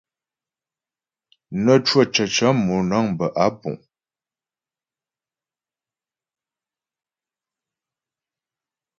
Nə́ 1.63 1.77
cwə̂ 1.85 2.03
cəcə̌ 2.13 2.49
mònə̀ŋ 2.65 3.05
bə́ 3.17 3.27
á 3.43 3.47
púŋ. 3.59 3.75